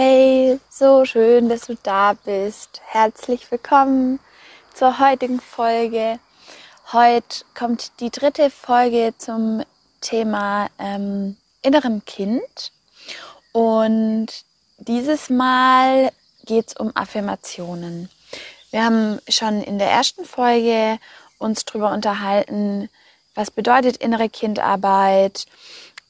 [0.00, 2.80] Hey, so schön, dass du da bist.
[2.86, 4.20] Herzlich willkommen
[4.72, 6.20] zur heutigen Folge.
[6.92, 9.64] Heute kommt die dritte Folge zum
[10.00, 12.70] Thema ähm, innerem Kind.
[13.50, 14.28] Und
[14.78, 16.12] dieses Mal
[16.46, 18.08] geht es um Affirmationen.
[18.70, 21.00] Wir haben schon in der ersten Folge
[21.38, 22.88] uns darüber unterhalten,
[23.34, 25.46] was bedeutet innere Kindarbeit,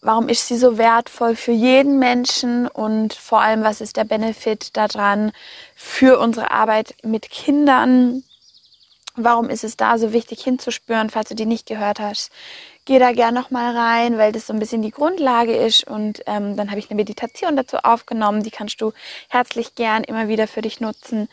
[0.01, 4.77] warum ist sie so wertvoll für jeden Menschen und vor allem, was ist der Benefit
[4.77, 5.33] daran
[5.75, 8.23] für unsere Arbeit mit Kindern?
[9.17, 12.31] Warum ist es da so wichtig hinzuspüren, falls du die nicht gehört hast?
[12.85, 15.87] Geh da gern nochmal rein, weil das so ein bisschen die Grundlage ist.
[15.87, 18.45] Und ähm, dann habe ich eine Meditation dazu aufgenommen.
[18.45, 18.93] Die kannst du
[19.29, 21.29] herzlich gern immer wieder für dich nutzen.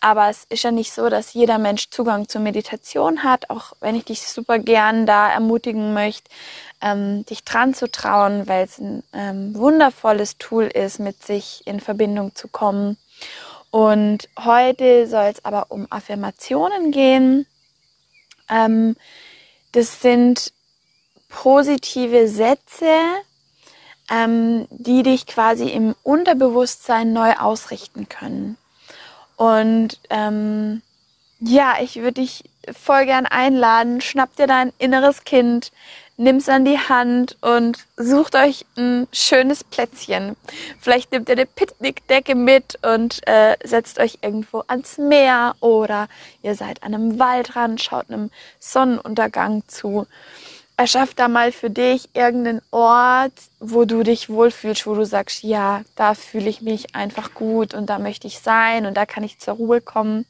[0.00, 3.94] Aber es ist ja nicht so, dass jeder Mensch Zugang zur Meditation hat, auch wenn
[3.94, 6.30] ich dich super gern da ermutigen möchte,
[6.80, 11.80] ähm, dich dran zu trauen, weil es ein ähm, wundervolles Tool ist, mit sich in
[11.80, 12.96] Verbindung zu kommen.
[13.70, 17.46] Und heute soll es aber um Affirmationen gehen.
[18.48, 18.96] Ähm,
[19.72, 20.52] das sind
[21.28, 22.90] positive Sätze,
[24.10, 28.56] ähm, die dich quasi im Unterbewusstsein neu ausrichten können.
[29.40, 30.82] Und ähm,
[31.38, 32.44] ja, ich würde dich
[32.78, 35.72] voll gern einladen, schnapp dir dein inneres Kind,
[36.18, 40.36] nimm's an die Hand und sucht euch ein schönes Plätzchen.
[40.78, 46.08] Vielleicht nehmt ihr eine Picknickdecke mit und äh, setzt euch irgendwo ans Meer oder
[46.42, 50.06] ihr seid an einem Waldrand, schaut einem Sonnenuntergang zu.
[50.80, 55.82] Erschaff da mal für dich irgendeinen Ort, wo du dich wohlfühlst, wo du sagst, ja,
[55.94, 59.38] da fühle ich mich einfach gut und da möchte ich sein und da kann ich
[59.38, 60.24] zur Ruhe kommen.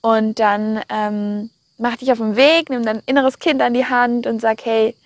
[0.00, 4.26] Und dann ähm, mach dich auf den Weg, nimm dein inneres Kind an die Hand
[4.26, 4.96] und sag, hey,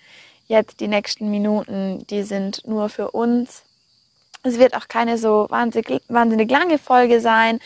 [0.47, 3.63] jetzt die nächsten Minuten, die sind nur für uns.
[4.43, 7.59] Es wird auch keine so wahnsinnig, wahnsinnig lange Folge sein,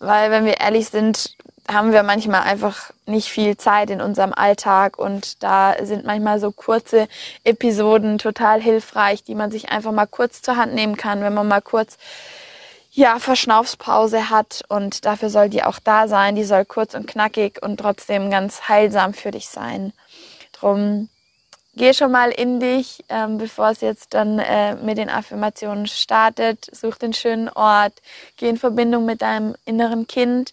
[0.00, 1.36] weil wenn wir ehrlich sind,
[1.68, 6.50] haben wir manchmal einfach nicht viel Zeit in unserem Alltag und da sind manchmal so
[6.50, 7.08] kurze
[7.44, 11.46] Episoden total hilfreich, die man sich einfach mal kurz zur Hand nehmen kann, wenn man
[11.46, 11.98] mal kurz
[12.90, 16.34] ja, Verschnaufspause hat und dafür soll die auch da sein.
[16.34, 19.92] Die soll kurz und knackig und trotzdem ganz heilsam für dich sein.
[20.52, 21.08] Drum
[21.76, 26.66] geh schon mal in dich, ähm, bevor es jetzt dann äh, mit den Affirmationen startet.
[26.72, 27.92] Such den schönen Ort,
[28.36, 30.52] geh in Verbindung mit deinem inneren Kind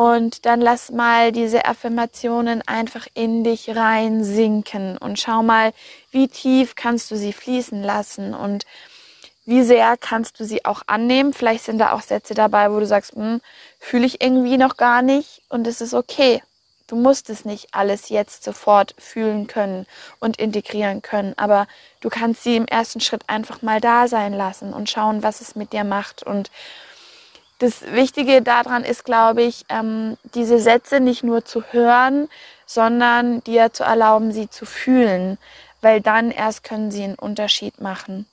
[0.00, 5.74] und dann lass mal diese Affirmationen einfach in dich rein sinken und schau mal,
[6.10, 8.64] wie tief kannst du sie fließen lassen und
[9.44, 11.34] wie sehr kannst du sie auch annehmen.
[11.34, 13.42] Vielleicht sind da auch Sätze dabei, wo du sagst, hm,
[13.78, 16.42] fühle ich irgendwie noch gar nicht und es ist okay.
[16.86, 19.84] Du musst es nicht alles jetzt sofort fühlen können
[20.18, 21.66] und integrieren können, aber
[22.00, 25.56] du kannst sie im ersten Schritt einfach mal da sein lassen und schauen, was es
[25.56, 26.22] mit dir macht.
[26.22, 26.50] Und
[27.60, 32.28] das Wichtige daran ist, glaube ich, ähm, diese Sätze nicht nur zu hören,
[32.66, 35.38] sondern dir zu erlauben, sie zu fühlen,
[35.82, 38.26] weil dann erst können sie einen Unterschied machen.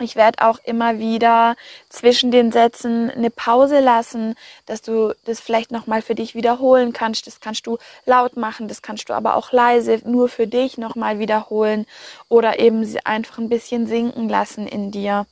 [0.00, 1.54] Ich werde auch immer wieder
[1.88, 4.34] zwischen den Sätzen eine Pause lassen,
[4.66, 7.28] dass du das vielleicht nochmal für dich wiederholen kannst.
[7.28, 11.20] Das kannst du laut machen, das kannst du aber auch leise nur für dich nochmal
[11.20, 11.86] wiederholen
[12.28, 15.26] oder eben einfach ein bisschen sinken lassen in dir.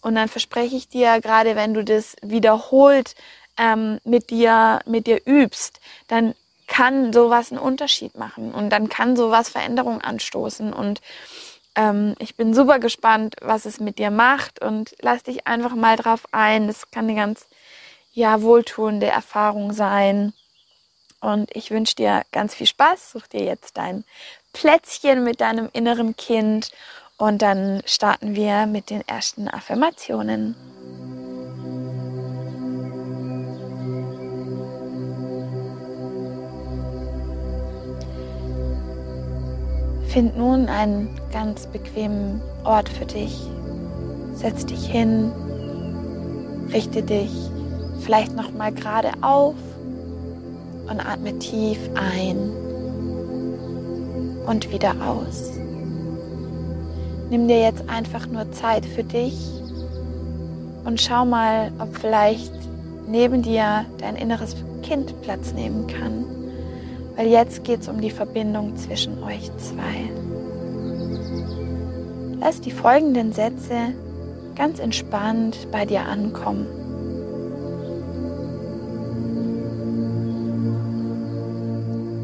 [0.00, 3.14] Und dann verspreche ich dir, gerade wenn du das wiederholt
[3.58, 5.78] ähm, mit dir, mit dir übst,
[6.08, 6.34] dann
[6.66, 11.00] kann sowas einen Unterschied machen und dann kann sowas Veränderung anstoßen und
[11.80, 15.96] ähm, ich bin super gespannt, was es mit dir macht und lass dich einfach mal
[15.96, 16.66] drauf ein.
[16.66, 17.46] Das kann eine ganz
[18.12, 20.32] ja, wohltuende Erfahrung sein.
[21.20, 23.12] Und ich wünsche dir ganz viel Spaß.
[23.12, 24.04] Such dir jetzt dein
[24.52, 26.70] Plätzchen mit deinem inneren Kind
[27.16, 30.56] und dann starten wir mit den ersten Affirmationen.
[40.12, 43.48] Find nun einen ganz bequemen Ort für dich.
[44.34, 45.30] Setz dich hin,
[46.72, 47.30] richte dich
[48.00, 49.54] vielleicht noch mal gerade auf
[50.90, 52.50] und atme tief ein
[54.46, 55.52] und wieder aus.
[57.30, 59.38] Nimm dir jetzt einfach nur Zeit für dich
[60.84, 62.52] und schau mal, ob vielleicht
[63.06, 66.24] neben dir dein inneres Kind Platz nehmen kann,
[67.16, 70.10] weil jetzt geht es um die Verbindung zwischen euch zwei.
[72.40, 73.94] Lass die folgenden Sätze
[74.56, 76.66] ganz entspannt bei dir ankommen.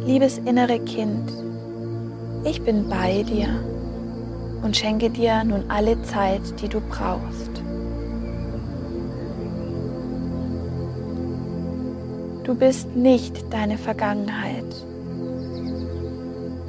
[0.07, 1.31] Liebes innere Kind,
[2.45, 3.49] ich bin bei dir
[4.63, 7.66] und schenke dir nun alle Zeit, die du brauchst.
[12.47, 14.63] Du bist nicht deine Vergangenheit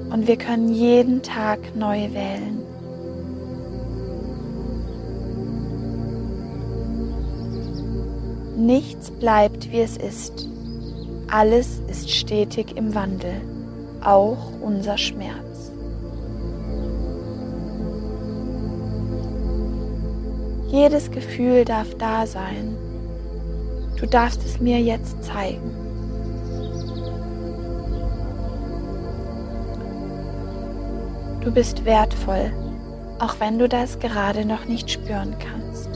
[0.10, 2.64] und wir können jeden Tag neu wählen.
[8.58, 10.50] Nichts bleibt, wie es ist.
[11.30, 13.40] Alles ist stetig im Wandel,
[14.02, 15.72] auch unser Schmerz.
[20.70, 22.87] Jedes Gefühl darf da sein.
[24.00, 25.72] Du darfst es mir jetzt zeigen.
[31.42, 32.52] Du bist wertvoll,
[33.20, 35.90] auch wenn du das gerade noch nicht spüren kannst.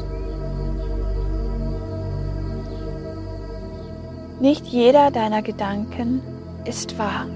[4.40, 6.22] Nicht jeder deiner Gedanken
[6.66, 7.28] ist wahr.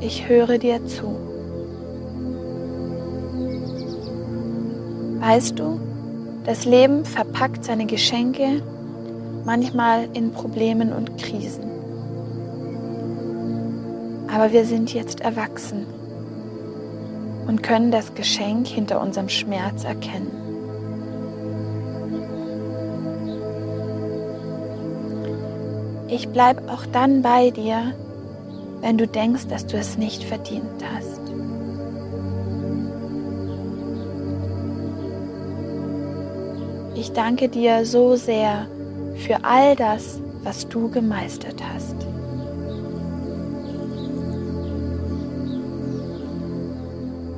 [0.00, 1.16] Ich höre dir zu.
[5.18, 5.80] Weißt du,
[6.46, 8.62] das Leben verpackt seine Geschenke
[9.44, 11.64] manchmal in Problemen und Krisen.
[14.32, 15.86] Aber wir sind jetzt erwachsen
[17.48, 20.30] und können das Geschenk hinter unserem Schmerz erkennen.
[26.08, 27.92] Ich bleibe auch dann bei dir,
[28.80, 31.25] wenn du denkst, dass du es nicht verdient hast.
[36.98, 38.66] Ich danke dir so sehr
[39.16, 41.94] für all das, was du gemeistert hast.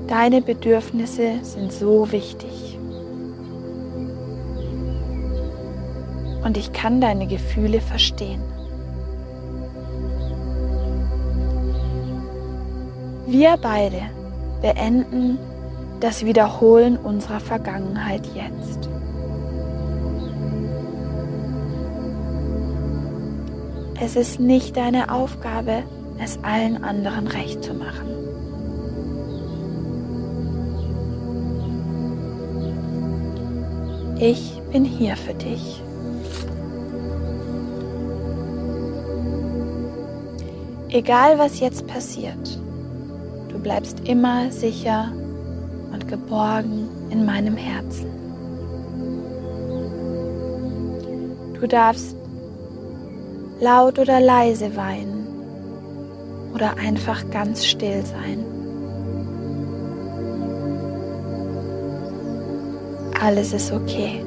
[0.06, 2.78] Deine Bedürfnisse sind so wichtig.
[6.44, 8.40] Und ich kann deine Gefühle verstehen.
[13.26, 14.02] Wir beide
[14.62, 15.38] beenden
[16.00, 18.87] das Wiederholen unserer Vergangenheit jetzt.
[24.00, 25.82] Es ist nicht deine Aufgabe,
[26.18, 28.08] es allen anderen recht zu machen.
[34.20, 35.82] Ich bin hier für dich.
[40.90, 42.58] Egal was jetzt passiert,
[43.58, 45.10] Du bleibst immer sicher
[45.92, 48.06] und geborgen in meinem Herzen.
[51.58, 52.14] Du darfst
[53.60, 55.26] laut oder leise weinen
[56.54, 58.44] oder einfach ganz still sein.
[63.20, 64.24] Alles ist okay.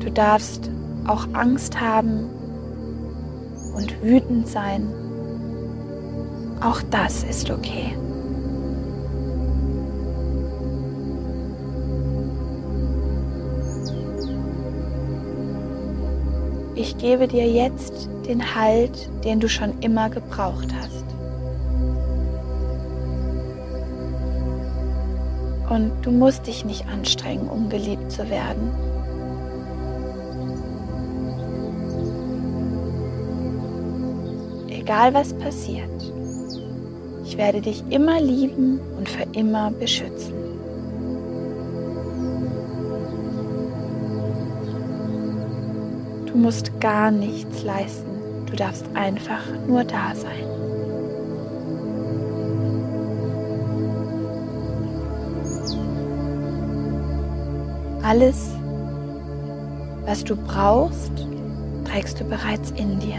[0.00, 0.70] Du darfst
[1.06, 2.28] auch Angst haben
[3.74, 4.88] und wütend sein.
[6.60, 7.96] Auch das ist okay.
[16.78, 21.04] Ich gebe dir jetzt den Halt, den du schon immer gebraucht hast.
[25.68, 28.70] Und du musst dich nicht anstrengen, um geliebt zu werden.
[34.88, 35.90] egal was passiert.
[37.22, 40.37] Ich werde dich immer lieben und für immer beschützen.
[46.38, 48.46] Du musst gar nichts leisten.
[48.46, 50.46] Du darfst einfach nur da sein.
[58.04, 58.52] Alles,
[60.06, 61.10] was du brauchst,
[61.84, 63.18] trägst du bereits in dir.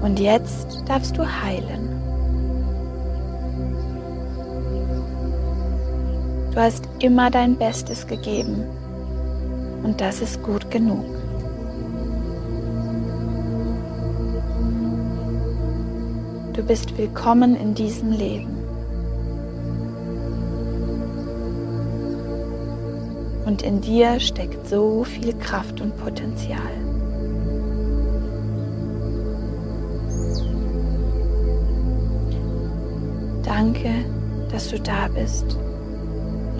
[0.00, 1.97] Und jetzt darfst du heilen.
[6.58, 8.64] Du hast immer dein Bestes gegeben
[9.84, 11.04] und das ist gut genug.
[16.54, 18.56] Du bist willkommen in diesem Leben.
[23.46, 26.58] Und in dir steckt so viel Kraft und Potenzial.
[33.44, 33.90] Danke,
[34.50, 35.56] dass du da bist.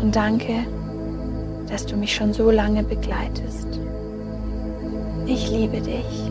[0.01, 0.65] Und danke,
[1.69, 3.69] dass du mich schon so lange begleitest.
[5.27, 6.31] Ich liebe dich.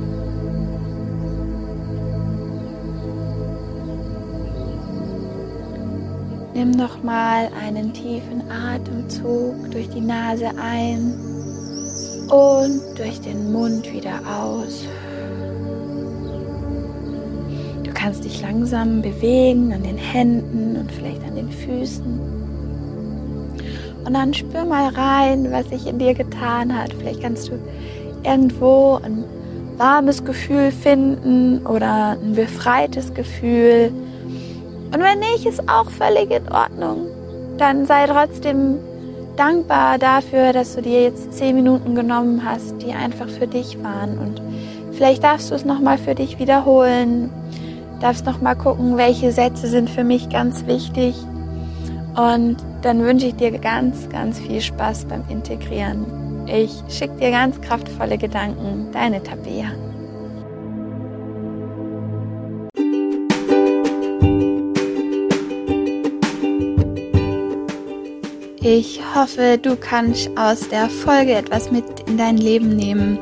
[6.54, 11.14] Nimm noch mal einen tiefen Atemzug durch die Nase ein
[12.30, 14.86] und durch den Mund wieder aus.
[17.84, 22.37] Du kannst dich langsam bewegen an den Händen und vielleicht an den Füßen.
[24.08, 26.94] Und dann spür mal rein, was sich in dir getan hat.
[26.94, 27.60] Vielleicht kannst du
[28.24, 29.24] irgendwo ein
[29.78, 33.92] warmes Gefühl finden oder ein befreites Gefühl
[34.94, 37.08] und wenn nicht, ist auch völlig in Ordnung.
[37.58, 38.78] Dann sei trotzdem
[39.36, 44.18] dankbar dafür, dass du dir jetzt zehn Minuten genommen hast, die einfach für dich waren.
[44.18, 44.42] Und
[44.94, 47.30] vielleicht darfst du es nochmal für dich wiederholen.
[48.00, 51.16] Darfst nochmal gucken, welche Sätze sind für mich ganz wichtig.
[52.18, 56.48] Und dann wünsche ich dir ganz, ganz viel Spaß beim Integrieren.
[56.48, 58.90] Ich schicke dir ganz kraftvolle Gedanken.
[58.92, 59.72] Deine Tabea.
[68.62, 73.20] Ich hoffe, du kannst aus der Folge etwas mit in dein Leben nehmen.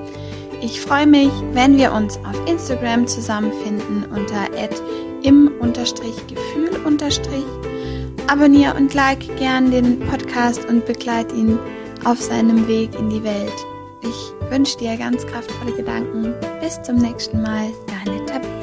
[0.62, 4.48] Ich freue mich, wenn wir uns auf Instagram zusammenfinden unter
[5.22, 6.70] im-gefühl.
[8.27, 11.60] Abonnier und like gern den Podcast und begleite ihn
[12.05, 13.53] auf seinem Weg in die Welt.
[14.01, 16.34] Ich wünsche dir ganz kraftvolle Gedanken.
[16.60, 18.54] Bis zum nächsten Mal, deine Tabitha.